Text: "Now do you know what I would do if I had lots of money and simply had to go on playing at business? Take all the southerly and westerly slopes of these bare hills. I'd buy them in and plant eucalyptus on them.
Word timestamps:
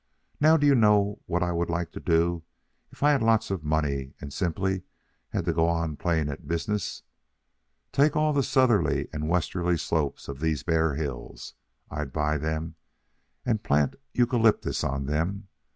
"Now 0.39 0.57
do 0.57 0.65
you 0.65 0.73
know 0.73 1.21
what 1.27 1.43
I 1.43 1.51
would 1.51 1.69
do 2.05 2.41
if 2.91 3.03
I 3.03 3.11
had 3.11 3.21
lots 3.21 3.51
of 3.51 3.63
money 3.63 4.15
and 4.19 4.33
simply 4.33 4.81
had 5.29 5.45
to 5.45 5.53
go 5.53 5.67
on 5.69 5.95
playing 5.95 6.27
at 6.27 6.47
business? 6.47 7.03
Take 7.91 8.15
all 8.15 8.33
the 8.33 8.41
southerly 8.41 9.09
and 9.13 9.29
westerly 9.29 9.77
slopes 9.77 10.27
of 10.27 10.39
these 10.39 10.63
bare 10.63 10.95
hills. 10.95 11.53
I'd 11.91 12.11
buy 12.11 12.39
them 12.39 12.77
in 13.45 13.51
and 13.51 13.63
plant 13.63 13.95
eucalyptus 14.11 14.83
on 14.83 15.05
them. 15.05 15.49